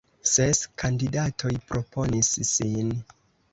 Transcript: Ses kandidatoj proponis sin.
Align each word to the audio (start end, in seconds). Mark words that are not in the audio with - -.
Ses 0.29 0.61
kandidatoj 0.83 1.53
proponis 1.73 2.33
sin. 2.55 2.93